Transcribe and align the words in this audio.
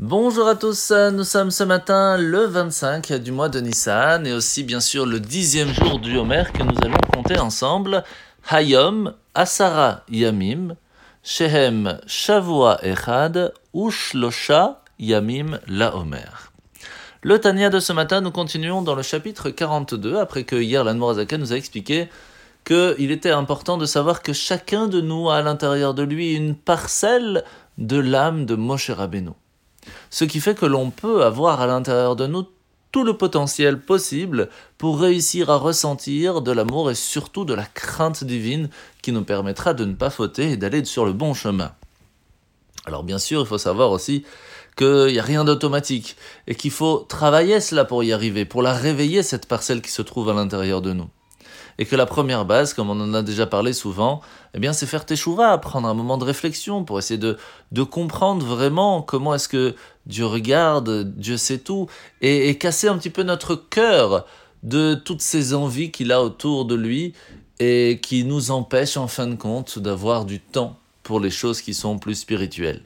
Bonjour 0.00 0.46
à 0.46 0.54
tous, 0.54 0.92
nous 1.12 1.24
sommes 1.24 1.50
ce 1.50 1.64
matin 1.64 2.16
le 2.16 2.44
25 2.44 3.14
du 3.14 3.32
mois 3.32 3.48
de 3.48 3.58
Nissan 3.58 4.28
et 4.28 4.32
aussi 4.32 4.62
bien 4.62 4.78
sûr 4.78 5.04
le 5.04 5.18
dixième 5.18 5.72
jour 5.72 5.98
du 5.98 6.16
Homer 6.16 6.44
que 6.54 6.62
nous 6.62 6.76
allons 6.84 7.00
compter 7.12 7.36
ensemble. 7.40 8.04
Hayom, 8.48 9.12
Asara 9.34 10.04
Yamim, 10.08 10.76
Shehem 11.24 11.98
Shavua 12.06 12.78
Echad, 12.84 13.52
Ushlosha 13.74 14.84
Yamim 15.00 15.58
La 15.66 15.96
Homer. 15.96 16.52
Le 17.22 17.40
Tania 17.40 17.68
de 17.68 17.80
ce 17.80 17.92
matin, 17.92 18.20
nous 18.20 18.30
continuons 18.30 18.82
dans 18.82 18.94
le 18.94 19.02
chapitre 19.02 19.50
42, 19.50 20.18
après 20.18 20.44
que 20.44 20.54
hier 20.54 20.84
l'Anmorazaka 20.84 21.38
nous 21.38 21.52
a 21.52 21.56
expliqué 21.56 22.08
qu'il 22.64 23.10
était 23.10 23.32
important 23.32 23.76
de 23.76 23.84
savoir 23.84 24.22
que 24.22 24.32
chacun 24.32 24.86
de 24.86 25.00
nous 25.00 25.28
a 25.28 25.38
à 25.38 25.42
l'intérieur 25.42 25.92
de 25.92 26.04
lui 26.04 26.36
une 26.36 26.54
parcelle 26.54 27.42
de 27.78 27.98
l'âme 27.98 28.46
de 28.46 28.54
Moshe 28.54 28.90
Rabbeinu. 28.90 29.32
Ce 30.10 30.24
qui 30.24 30.40
fait 30.40 30.54
que 30.54 30.66
l'on 30.66 30.90
peut 30.90 31.24
avoir 31.24 31.60
à 31.60 31.66
l'intérieur 31.66 32.16
de 32.16 32.26
nous 32.26 32.46
tout 32.92 33.04
le 33.04 33.16
potentiel 33.16 33.80
possible 33.80 34.48
pour 34.78 35.00
réussir 35.00 35.50
à 35.50 35.56
ressentir 35.56 36.40
de 36.40 36.52
l'amour 36.52 36.90
et 36.90 36.94
surtout 36.94 37.44
de 37.44 37.54
la 37.54 37.64
crainte 37.64 38.24
divine 38.24 38.70
qui 39.02 39.12
nous 39.12 39.24
permettra 39.24 39.74
de 39.74 39.84
ne 39.84 39.94
pas 39.94 40.10
fauter 40.10 40.52
et 40.52 40.56
d'aller 40.56 40.84
sur 40.84 41.04
le 41.04 41.12
bon 41.12 41.34
chemin. 41.34 41.72
Alors 42.86 43.04
bien 43.04 43.18
sûr, 43.18 43.42
il 43.42 43.46
faut 43.46 43.58
savoir 43.58 43.90
aussi 43.90 44.24
qu'il 44.76 45.12
n'y 45.12 45.18
a 45.18 45.22
rien 45.22 45.44
d'automatique 45.44 46.16
et 46.46 46.54
qu'il 46.54 46.70
faut 46.70 47.04
travailler 47.08 47.60
cela 47.60 47.84
pour 47.84 48.02
y 48.04 48.12
arriver, 48.12 48.44
pour 48.44 48.62
la 48.62 48.72
réveiller, 48.72 49.22
cette 49.22 49.46
parcelle 49.46 49.82
qui 49.82 49.90
se 49.90 50.02
trouve 50.02 50.30
à 50.30 50.32
l'intérieur 50.32 50.80
de 50.80 50.92
nous 50.92 51.10
et 51.78 51.86
que 51.86 51.94
la 51.94 52.06
première 52.06 52.44
base, 52.44 52.74
comme 52.74 52.90
on 52.90 53.00
en 53.00 53.14
a 53.14 53.22
déjà 53.22 53.46
parlé 53.46 53.72
souvent, 53.72 54.20
eh 54.54 54.58
bien, 54.58 54.72
c'est 54.72 54.86
faire 54.86 55.06
teshuva, 55.06 55.56
prendre 55.58 55.86
un 55.86 55.94
moment 55.94 56.18
de 56.18 56.24
réflexion 56.24 56.84
pour 56.84 56.98
essayer 56.98 57.18
de, 57.18 57.38
comprendre 57.84 58.44
vraiment 58.44 59.00
comment 59.00 59.34
est-ce 59.34 59.48
que 59.48 59.74
Dieu 60.06 60.26
regarde, 60.26 61.14
Dieu 61.16 61.36
sait 61.36 61.58
tout, 61.58 61.86
et, 62.20 62.58
casser 62.58 62.88
un 62.88 62.98
petit 62.98 63.10
peu 63.10 63.22
notre 63.22 63.54
cœur 63.54 64.26
de 64.64 64.94
toutes 64.94 65.22
ces 65.22 65.54
envies 65.54 65.92
qu'il 65.92 66.10
a 66.10 66.20
autour 66.20 66.64
de 66.64 66.74
lui 66.74 67.14
et 67.60 68.00
qui 68.02 68.24
nous 68.24 68.50
empêchent 68.50 68.96
en 68.96 69.06
fin 69.06 69.28
de 69.28 69.36
compte 69.36 69.78
d'avoir 69.78 70.24
du 70.24 70.40
temps 70.40 70.76
pour 71.04 71.20
les 71.20 71.30
choses 71.30 71.62
qui 71.62 71.74
sont 71.74 71.98
plus 71.98 72.16
spirituelles. 72.16 72.82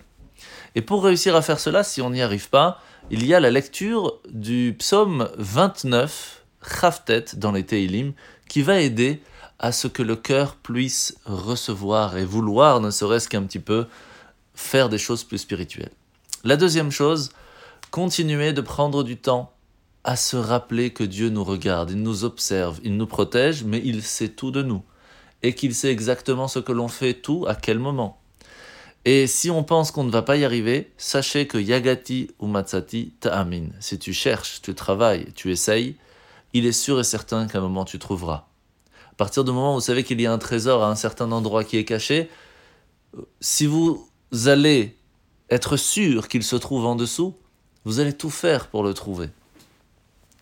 Et 0.74 0.82
pour 0.82 1.02
réussir 1.02 1.34
à 1.34 1.42
faire 1.42 1.60
cela, 1.60 1.82
si 1.82 2.02
on 2.02 2.10
n'y 2.10 2.22
arrive 2.22 2.50
pas, 2.50 2.78
il 3.10 3.26
y 3.26 3.34
a 3.34 3.40
la 3.40 3.50
lecture 3.50 4.20
du 4.30 4.74
psaume 4.78 5.30
29, 5.36 6.42
Chavtet, 6.62 7.24
dans 7.36 7.52
les 7.52 7.64
Teilim, 7.64 8.12
qui 8.52 8.60
va 8.60 8.82
aider 8.82 9.22
à 9.58 9.72
ce 9.72 9.88
que 9.88 10.02
le 10.02 10.14
cœur 10.14 10.56
puisse 10.56 11.16
recevoir 11.24 12.18
et 12.18 12.26
vouloir, 12.26 12.82
ne 12.82 12.90
serait-ce 12.90 13.26
qu'un 13.26 13.44
petit 13.44 13.60
peu, 13.60 13.86
faire 14.54 14.90
des 14.90 14.98
choses 14.98 15.24
plus 15.24 15.38
spirituelles. 15.38 15.92
La 16.44 16.58
deuxième 16.58 16.90
chose, 16.90 17.30
continuer 17.90 18.52
de 18.52 18.60
prendre 18.60 19.04
du 19.04 19.16
temps 19.16 19.54
à 20.04 20.16
se 20.16 20.36
rappeler 20.36 20.90
que 20.90 21.02
Dieu 21.02 21.30
nous 21.30 21.44
regarde, 21.44 21.92
il 21.92 22.02
nous 22.02 22.24
observe, 22.24 22.78
il 22.84 22.98
nous 22.98 23.06
protège, 23.06 23.64
mais 23.64 23.80
il 23.82 24.02
sait 24.02 24.28
tout 24.28 24.50
de 24.50 24.62
nous, 24.62 24.82
et 25.42 25.54
qu'il 25.54 25.74
sait 25.74 25.90
exactement 25.90 26.46
ce 26.46 26.58
que 26.58 26.72
l'on 26.72 26.88
fait, 26.88 27.14
tout, 27.14 27.46
à 27.48 27.54
quel 27.54 27.78
moment. 27.78 28.20
Et 29.06 29.26
si 29.26 29.48
on 29.48 29.64
pense 29.64 29.92
qu'on 29.92 30.04
ne 30.04 30.10
va 30.10 30.20
pas 30.20 30.36
y 30.36 30.44
arriver, 30.44 30.92
sachez 30.98 31.46
que 31.46 31.56
Yagati 31.56 32.32
ou 32.38 32.48
Matsati 32.48 33.14
ta'amin. 33.18 33.68
Si 33.80 33.98
tu 33.98 34.12
cherches, 34.12 34.60
tu 34.60 34.74
travailles, 34.74 35.32
tu 35.34 35.50
essayes, 35.50 35.96
il 36.52 36.66
est 36.66 36.72
sûr 36.72 37.00
et 37.00 37.04
certain 37.04 37.46
qu'à 37.46 37.58
un 37.58 37.62
moment 37.62 37.84
tu 37.84 37.98
trouveras. 37.98 38.46
À 39.10 39.14
partir 39.16 39.44
du 39.44 39.52
moment 39.52 39.72
où 39.72 39.74
vous 39.74 39.80
savez 39.80 40.04
qu'il 40.04 40.20
y 40.20 40.26
a 40.26 40.32
un 40.32 40.38
trésor 40.38 40.82
à 40.82 40.90
un 40.90 40.94
certain 40.94 41.30
endroit 41.32 41.64
qui 41.64 41.76
est 41.76 41.84
caché, 41.84 42.30
si 43.40 43.66
vous 43.66 44.08
allez 44.46 44.96
être 45.50 45.76
sûr 45.76 46.28
qu'il 46.28 46.42
se 46.42 46.56
trouve 46.56 46.86
en 46.86 46.96
dessous, 46.96 47.36
vous 47.84 48.00
allez 48.00 48.12
tout 48.12 48.30
faire 48.30 48.68
pour 48.68 48.82
le 48.82 48.94
trouver. 48.94 49.28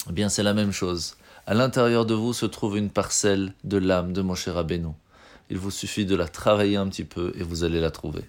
Eh 0.08 0.12
bien, 0.12 0.28
c'est 0.28 0.42
la 0.42 0.54
même 0.54 0.72
chose. 0.72 1.16
À 1.46 1.54
l'intérieur 1.54 2.06
de 2.06 2.14
vous 2.14 2.32
se 2.32 2.46
trouve 2.46 2.76
une 2.76 2.90
parcelle 2.90 3.54
de 3.64 3.78
l'âme 3.78 4.12
de 4.12 4.22
Moshe 4.22 4.48
Rabbeinu. 4.48 4.92
Il 5.50 5.58
vous 5.58 5.70
suffit 5.70 6.06
de 6.06 6.14
la 6.14 6.28
travailler 6.28 6.76
un 6.76 6.86
petit 6.88 7.04
peu 7.04 7.32
et 7.36 7.42
vous 7.42 7.64
allez 7.64 7.80
la 7.80 7.90
trouver. 7.90 8.22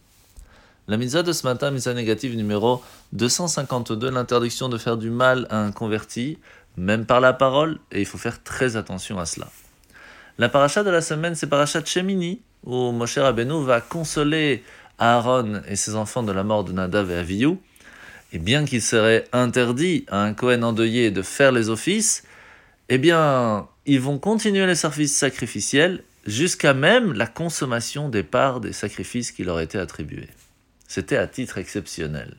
La 0.88 0.98
misa 0.98 1.22
de 1.22 1.32
ce 1.32 1.46
matin, 1.46 1.70
misa 1.70 1.94
négative 1.94 2.36
numéro 2.36 2.82
252, 3.14 4.10
l'interdiction 4.10 4.70
de 4.70 4.78
faire 4.78 4.98
du 4.98 5.12
mal 5.12 5.46
à 5.52 5.60
un 5.60 5.72
converti 5.72 6.40
même 6.78 7.06
par 7.06 7.20
la 7.20 7.34
parole, 7.34 7.80
et 7.92 8.00
il 8.00 8.06
faut 8.06 8.18
faire 8.18 8.44
très 8.44 8.76
attention 8.76 9.20
à 9.20 9.26
cela. 9.26 9.50
La 10.38 10.50
paracha 10.50 10.84
de 10.84 10.90
la 10.90 11.02
semaine, 11.02 11.36
c'est 11.36 11.48
paracha 11.48 11.82
de 11.82 11.88
Shemini, 11.88 12.42
où 12.64 12.92
Moshe 12.92 13.18
Rabbeinu 13.18 13.64
va 13.64 13.82
consoler 13.82 14.64
Aaron 15.00 15.62
et 15.68 15.76
ses 15.76 15.96
enfants 15.96 16.24
de 16.24 16.32
la 16.32 16.44
mort 16.44 16.64
de 16.64 16.72
Nadav 16.72 17.12
et 17.12 17.16
Avihu, 17.16 17.58
et 18.34 18.40
bien 18.40 18.66
qu'il 18.66 18.82
serait 18.82 19.26
interdit 19.34 20.06
à 20.10 20.24
un 20.24 20.34
Kohen 20.34 20.64
endeuillé 20.64 21.12
de 21.12 21.22
faire 21.22 21.52
les 21.52 21.70
offices, 21.70 22.24
eh 22.90 22.98
bien, 22.98 23.68
ils 23.86 24.00
vont 24.00 24.20
continuer 24.20 24.66
les 24.66 24.76
services 24.76 25.16
sacrificiels 25.16 26.04
jusqu'à 26.26 26.74
même 26.74 27.14
la 27.14 27.28
consommation 27.28 28.10
des 28.10 28.24
parts 28.24 28.62
des 28.62 28.74
sacrifices 28.74 29.32
qui 29.32 29.44
leur 29.44 29.60
étaient 29.60 29.80
attribués. 29.80 30.30
C'était 30.88 31.18
à 31.18 31.28
titre 31.28 31.58
exceptionnel. 31.58 32.36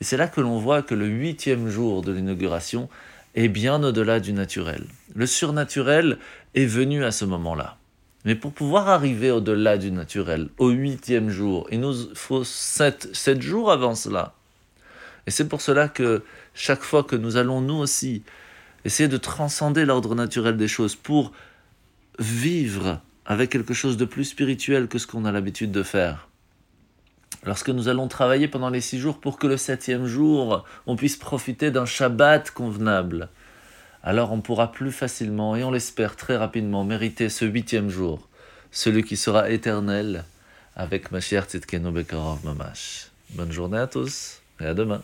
Et 0.00 0.04
c'est 0.04 0.16
là 0.16 0.28
que 0.28 0.40
l'on 0.40 0.58
voit 0.58 0.82
que 0.82 0.94
le 0.94 1.06
huitième 1.06 1.68
jour 1.68 2.02
de 2.02 2.12
l'inauguration 2.12 2.88
est 3.34 3.48
bien 3.48 3.82
au-delà 3.82 4.20
du 4.20 4.32
naturel. 4.32 4.84
Le 5.14 5.26
surnaturel 5.26 6.18
est 6.54 6.66
venu 6.66 7.04
à 7.04 7.10
ce 7.10 7.24
moment-là. 7.24 7.76
Mais 8.24 8.34
pour 8.34 8.52
pouvoir 8.52 8.88
arriver 8.88 9.30
au-delà 9.30 9.76
du 9.76 9.90
naturel, 9.90 10.48
au 10.58 10.70
huitième 10.70 11.28
jour, 11.28 11.66
il 11.70 11.80
nous 11.80 12.14
faut 12.14 12.44
sept, 12.44 13.08
sept 13.12 13.42
jours 13.42 13.70
avant 13.70 13.94
cela. 13.94 14.34
Et 15.26 15.30
c'est 15.30 15.48
pour 15.48 15.60
cela 15.60 15.88
que 15.88 16.22
chaque 16.54 16.82
fois 16.82 17.02
que 17.02 17.16
nous 17.16 17.36
allons 17.36 17.60
nous 17.60 17.74
aussi 17.74 18.22
essayer 18.84 19.08
de 19.08 19.16
transcender 19.16 19.84
l'ordre 19.84 20.14
naturel 20.14 20.56
des 20.56 20.68
choses 20.68 20.96
pour 20.96 21.32
vivre 22.18 23.00
avec 23.26 23.50
quelque 23.50 23.74
chose 23.74 23.96
de 23.96 24.04
plus 24.04 24.24
spirituel 24.24 24.88
que 24.88 24.98
ce 24.98 25.06
qu'on 25.06 25.24
a 25.24 25.32
l'habitude 25.32 25.72
de 25.72 25.82
faire, 25.82 26.28
lorsque 27.46 27.70
nous 27.70 27.88
allons 27.88 28.08
travailler 28.08 28.48
pendant 28.48 28.70
les 28.70 28.80
six 28.80 28.98
jours 28.98 29.20
pour 29.20 29.38
que 29.38 29.46
le 29.46 29.56
septième 29.56 30.06
jour, 30.06 30.64
on 30.86 30.96
puisse 30.96 31.16
profiter 31.16 31.70
d'un 31.70 31.86
Shabbat 31.86 32.50
convenable, 32.50 33.28
alors 34.02 34.32
on 34.32 34.40
pourra 34.40 34.70
plus 34.72 34.92
facilement, 34.92 35.56
et 35.56 35.64
on 35.64 35.70
l'espère 35.70 36.16
très 36.16 36.36
rapidement, 36.36 36.84
mériter 36.84 37.28
ce 37.28 37.44
huitième 37.44 37.88
jour, 37.88 38.28
celui 38.70 39.02
qui 39.02 39.16
sera 39.16 39.50
éternel 39.50 40.24
avec 40.76 41.10
Mashiach 41.10 41.46
Tzidkenu 41.46 41.90
Bekarov 41.90 42.44
Mamash. 42.44 43.08
Bonne 43.30 43.52
journée 43.52 43.78
à 43.78 43.86
tous 43.86 44.40
et 44.60 44.66
à 44.66 44.74
demain. 44.74 45.02